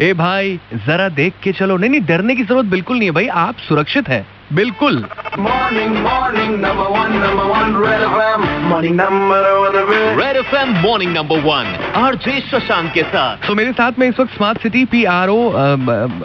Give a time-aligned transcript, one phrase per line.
[0.00, 3.26] ए भाई, जरा देख के चलो। नहीं नहीं, डरने की ज़रूरत बिल्कुल नहीं है भाई,
[3.26, 5.04] आप सुरक्षित हैं। बिल्कुल
[5.38, 8.40] morning, number one, number one, Red FM.
[8.68, 10.18] Morning, number one, Red.
[10.18, 11.66] Red F M morning number one
[11.96, 15.38] RJ Shashank के साथ तो मेरे साथ में इस वक्त smart city P R O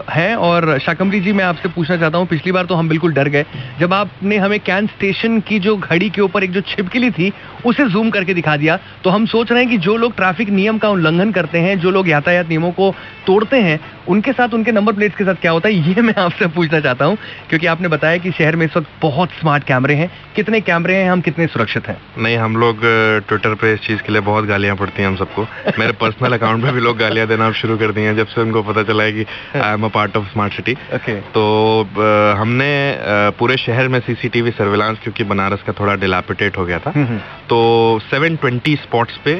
[0.10, 3.30] हैं और शाकंबरी जी मैं आपसे पूछना चाहता हूँ पिछली बार तो हम बिल्कुल डर
[3.30, 3.46] गए
[3.80, 7.32] जब आपने हमें कैन स्टेशन की जो घड़ी के ऊपर एक जो छिपकली थी
[7.66, 10.78] उसे जूम करके दिखा दिया तो हम सोच रहे हैं कि जो लोग ट्रैफ़िक नियम
[10.78, 12.94] का उल्लंघन करते हैं जो लोग यातायात नियमों को
[13.28, 13.80] तोड़ते हैं
[14.10, 17.06] उनके साथ उनके नंबर प्लेट्स के साथ क्या होता है ये मैं आपसे पूछना चाहता
[17.06, 17.18] हूँ
[17.50, 21.10] क्योंकि आपने बताया कि शहर में इस वक्त बहुत स्मार्ट कैमरे हैं। कितने कैमरे हैं
[21.10, 21.98] हम कितने सुरक्षित हैं?
[22.18, 22.82] नहीं हम लोग
[23.28, 25.48] ट्विटर पे इस चीज़ के लिए बहुत गालियाँ पड़ती हैं हम सबको।
[25.80, 28.64] मेरे पर्सनल अकाउंट पे भी लोग गालियाँ देना शुरू कर दिए हैं जब से उनको
[28.64, 31.44] पता चला है कि I am a part of smart city okay तो
[32.40, 32.72] हमने
[33.40, 36.92] पूरे शहर में सीसीटीवी सर्विलांस क्योंकि बनारस का थोड़ा डिलापिटेट हो गया था
[37.50, 37.58] तो
[38.14, 39.34] 720 स्पॉट्स पे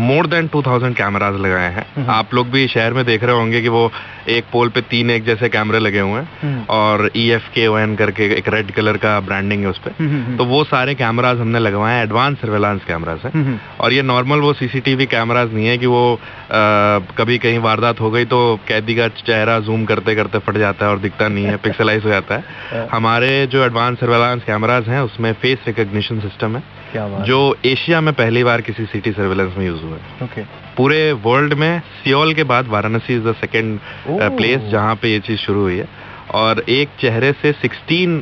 [0.00, 3.68] मोर देन 2000 कैमराज लगाए हैं। आप लोग भी शहर में देख रहे होंगे कि
[3.68, 3.90] वो
[4.28, 7.76] एक पोल पे तीन एक जैसे कैमरे लगे हुए हैं। और ई एफ़ के ओ
[7.78, 9.90] एन करके एक रेड कलर का ब्रांडिंग है उस पे।
[10.36, 14.52] तो वो सारे कैमराज हमने लगवाए हैं एडवांस सर्वेलांस कैमराज हैं। और ये नॉर्मल वो
[14.52, 16.52] सीसीटीवी कैमराज नहीं है कि वो अ,
[17.18, 20.92] कभी कहीं वारदात हो गई तो कैदी का चेहरा जूम करते करते फट जाता है
[20.92, 25.32] और दिखता नहीं है पिक्सलाइज हो जाता है। हमारे जो एडवांस सर्वेलांस कैमराज हैं उसमें
[25.32, 26.62] फेस रिकग्निशन सिस्टम है।
[27.24, 30.42] जो एशिया में पहली बार किसी सिटी सर्वेलेंस में यूज़ हुआ। है ओके
[30.76, 33.78] पूरे वर्ल्ड में सियोल के बाद Varanasi is the second
[34.36, 35.88] place जहाँ पे ये चीज़ शुरू हुई है।
[36.34, 38.20] और एक चेहरे से 16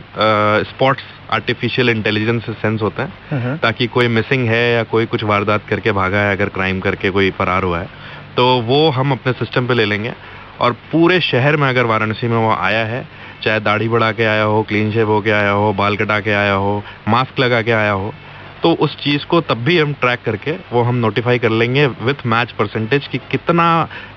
[0.66, 5.66] स्पॉट्स आर्टिफिशियल इंटेलिजेंस से सेंस होते हैं। ताकि कोई मिसिंग है या कोई कुछ वारदात
[5.68, 7.88] करके भागा है अगर क्राइम करके कोई फरार हुआ है
[8.36, 10.12] तो वो हम अपने सिस्टम पे ले लेंगे।
[10.60, 13.06] और पूरे शहर में अगर वाराणसी में वो आया है
[13.42, 16.54] चाहे दाढ़ी बढ़ा के आया हो क्लीन शेव होके आया हो बाल कटा के आया
[16.54, 18.12] हो मास्क लगा के आया हो
[18.62, 22.26] तो उस चीज़ को तब भी हम ट्रैक करके वो हम नोटिफाई कर लेंगे विथ
[22.26, 23.66] मैच परसेंटेज कि कितना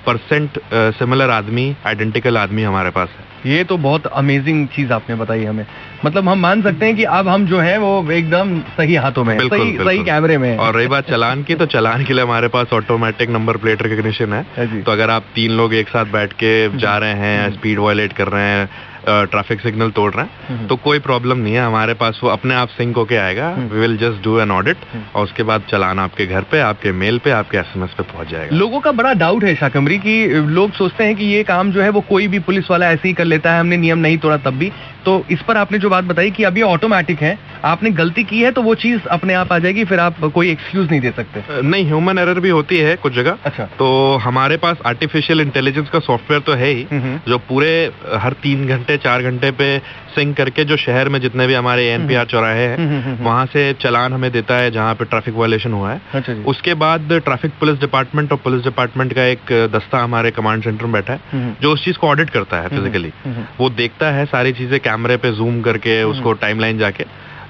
[0.06, 5.44] परसेंट सिमिलर आदमी आइडेंटिकल आदमी हमारे पास है। ये तो बहुत अमेजिंग चीज़ आपने बताई
[5.46, 5.66] हमें।
[6.06, 9.38] मतलब हम मान सकते हैं कि अब हम जो है वो एकदम सही हाथों में
[9.38, 12.24] बिल्कुल, सही बिल्कुल। सही कैमरे में और रही बात चलान की तो चलान के लिए
[12.24, 16.06] हमारे पास ऑटोमेटिक नंबर प्लेट रिकग्निशन हाँ। है तो अगर आप तीन लोग एक साथ
[16.12, 18.70] बैठ के जा रहे हैं स्पीड वायलेट कर रहे हैं
[19.08, 22.70] ट्रैफ़िक सिग्नल तोड़ रहे हैं। तो कोई प्रॉब्लम नहीं है हमारे पास वो अपने आप
[22.70, 24.78] सिंक होके आएगा। We will just do an audit
[25.16, 28.56] और उसके बाद चलान आपके घर पे आपके मेल पे आपके एसएमएस पे पहुँच जाएगा।
[28.56, 31.90] लोगों का बड़ा डाउट है शाकमरी की लोग सोचते हैं कि ये काम जो है
[31.90, 34.58] वो कोई भी पुलिस वाला ऐसे ही कर लेता है हमने नियम नहीं तोड़ा तब
[34.58, 34.72] भी।
[35.06, 38.42] तो इस पर आपने जो बात बताई कि अब ये ऑटोमेटिक है आपने गलती की
[38.42, 41.62] है तो वो चीज़ अपने आप आ जाएगी फिर आप कोई एक्सक्यूज नहीं दे सकते
[41.64, 43.90] नहीं ह्यूमन एरर भी होती है कुछ जगह अच्छा तो
[44.24, 47.72] हमारे पास आर्टिफिशियल इंटेलिजेंस का सॉफ्टवेयर तो है ही हम्म। जो पूरे
[48.18, 49.78] हर तीन घंटे चार घंटे पे
[50.12, 53.46] सिंक करके जो शहर में जितने भी हमारे एनपीआर चौराहे हम्म, हम्म, हैं हम्म। वहाँ
[53.48, 57.52] से चलान हमें देता है जहाँ पे ट्रैफ़िक वायलेशन हुआ है अच्छा उसके बाद ट्रैफ़िक
[57.60, 61.54] पुलिस डिपार्टमेंट और पुलिस डिपार्टमेंट का एक दस्ता हमारे कमांड सेंटर में बैठा है हम्म।
[61.62, 65.18] जो उस चीज़ को ऑडिट करता है फिजिकली हम्म। वो देखता है सारी चीज़ें कैमरे
[65.18, 67.04] पे जूम करके उसको टाइमलाइन जाके।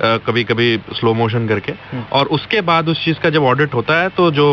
[0.03, 1.73] कभी कभी स्लो मोशन करके।
[2.11, 4.45] और उसके बाद उस चीज़ का जब ऑडिट होता है तो जो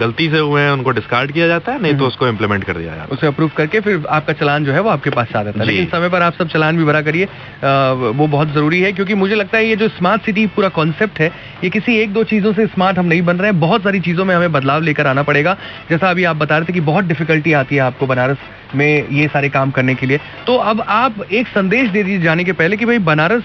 [0.00, 2.90] गलती से हुए हैं उनको डिस्कार्ड किया जाता है नहीं तो उसको इम्प्लीमेंट कर दिया
[2.90, 5.60] जाता है। उसे अप्रूव करके फिर आपका चलान जो है वो आपके पास आ जाता
[5.60, 7.24] है। लेकिन समय पर आप सब चलान भी भरा करिए।
[8.14, 11.30] वो बहुत ज़रूरी है क्योंकि मुझे लगता है ये जो स्मार्ट सिटी पूरा कॉन्सेप्ट है
[11.64, 14.24] ये किसी एक दो चीज़ों से स्मार्ट हम नहीं बन रहे हैं। बहुत सारी चीज़ों
[14.24, 15.56] में हमें बदलाव लेकर आना पड़ेगा।
[15.90, 18.38] जैसा अभी आप बता रहे थे कि बहुत डिफिकल्टी आती है आपको बनारस
[18.74, 22.44] में ये सारे काम करने के लिए। तो अब आप एक संदेश दे दीजिए जाने
[22.44, 23.42] के पहले कि भाई बनारस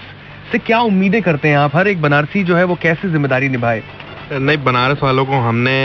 [0.52, 1.76] से क्या उम्मीदें करते हैं आप?
[1.76, 3.82] हर एक बनारसी जो है वो कैसे ज़िम्मेदारी निभाए?
[4.32, 5.78] नहीं बनारस वालों को हमने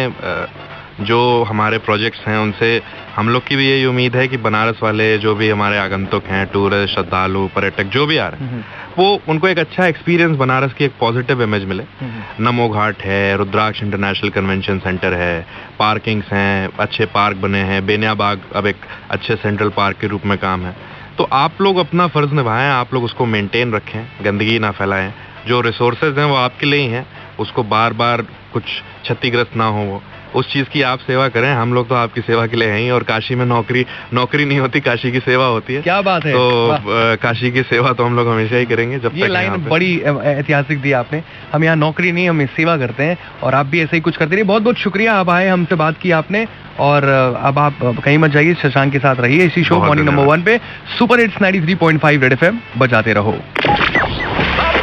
[0.98, 2.68] जो हमारे प्रोजेक्ट्स हैं उनसे
[3.16, 6.46] हम लोग की भी यही उम्मीद है कि बनारस वाले जो भी हमारे आगंतुक हैं
[6.53, 8.64] टूरिस्ट श्रद्धालु पर्यटक जो भी आ रहे हैं
[8.98, 11.84] वो उनको एक अच्छा एक्सपीरियंस बनारस की एक पॉजिटिव इमेज मिले।
[12.40, 15.46] नमो घाट है रुद्राक्ष इंटरनेशनल कन्वेंशन सेंटर है
[15.80, 20.26] पार्किंग्स हैं अच्छे पार्क बने हैं बेनिया बाग अब एक अच्छे सेंट्रल पार्क के रूप
[20.26, 20.76] में काम है।
[21.18, 25.14] तो आप लोग अपना फ़र्ज़ निभाएँ, आप लोग उसको मेंटेन रखें, गंदगी ना फैलाएँ।
[25.48, 27.08] जो रिसोर्सेज हैं वो आपके लिए ही हैं,
[27.40, 28.22] उसको बार बार
[28.53, 28.64] कुछ
[29.03, 30.02] क्षतिग्रस्त ना हो वो।
[30.35, 32.90] उस चीज़ की आप सेवा करें हम लोग तो आपकी सेवा के लिए हैं ही
[32.90, 36.34] और काशी में नौकरी नौकरी नहीं होती काशी की सेवा होती है। क्या बात है।
[36.34, 40.82] तो काशी की सेवा तो हम लोग हमेशा ही करेंगे जब ये लाइन बड़ी ऐतिहासिक
[40.82, 41.22] दी आपने।
[41.53, 44.32] हम यहाँ नौकरी नहीं हम सेवा करते हैं और आप भी ऐसे ही कुछ करते
[44.32, 46.46] रहिए। बहुत बहुत शुक्रिया आप आए हमसे बात की आपने
[46.79, 47.03] और
[47.41, 50.58] अब आप कहीं मत जाइए शशांक के साथ रहिए इसी शो मॉर्निंग नंबर वन पे।
[50.97, 53.31] सुपर हिट्स 93.5 रेड एफएम बजाते रहो।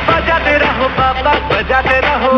[0.08, 2.30] बजाते रहो बाबा बजाते रहो।